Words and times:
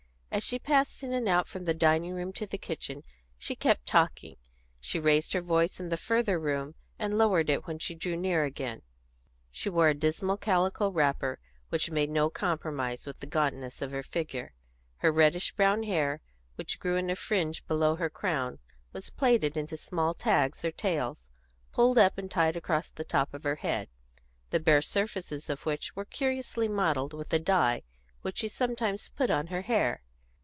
As 0.33 0.45
she 0.45 0.59
passed 0.59 1.03
in 1.03 1.11
and 1.11 1.27
out 1.27 1.49
from 1.49 1.65
the 1.65 1.73
dining 1.73 2.13
room 2.13 2.31
to 2.33 2.47
the 2.47 2.57
kitchen 2.57 3.03
she 3.37 3.53
kept 3.53 3.85
talking; 3.85 4.37
she 4.79 4.97
raised 4.97 5.33
her 5.33 5.41
voice 5.41 5.77
in 5.77 5.89
the 5.89 5.97
further 5.97 6.39
room, 6.39 6.73
and 6.97 7.17
lowered 7.17 7.49
it 7.49 7.67
when 7.67 7.79
she 7.79 7.93
drew 7.95 8.15
near 8.15 8.45
again. 8.45 8.81
She 9.51 9.67
wore 9.67 9.89
a 9.89 9.93
dismal 9.93 10.37
calico 10.37 10.89
wrapper, 10.89 11.37
which 11.67 11.91
made 11.91 12.09
no 12.09 12.29
compromise 12.29 13.05
with 13.05 13.19
the 13.19 13.25
gauntness 13.27 13.81
of 13.81 13.91
her 13.91 14.03
figure; 14.03 14.53
her 14.99 15.11
reddish 15.11 15.53
brown 15.53 15.83
hair, 15.83 16.21
which 16.55 16.79
grew 16.79 16.95
in 16.95 17.09
a 17.09 17.15
fringe 17.17 17.67
below 17.67 17.95
her 17.95 18.09
crown, 18.09 18.59
was 18.93 19.09
plaited 19.09 19.57
into 19.57 19.75
small 19.75 20.13
tags 20.13 20.63
or 20.63 20.71
tails, 20.71 21.27
pulled 21.73 21.97
up 21.97 22.17
and 22.17 22.31
tied 22.31 22.55
across 22.55 22.89
the 22.89 23.03
top 23.03 23.33
of 23.33 23.43
her 23.43 23.55
head, 23.57 23.89
the 24.49 24.61
bare 24.61 24.81
surfaces 24.81 25.49
of 25.49 25.65
which 25.65 25.93
were 25.93 26.05
curiously 26.05 26.69
mottled 26.69 27.11
with 27.13 27.27
the 27.29 27.37
dye 27.39 27.83
which 28.21 28.37
she 28.37 28.47
sometimes 28.47 29.09
put 29.09 29.29
on 29.29 29.47
her 29.47 29.63
hair. 29.63 30.01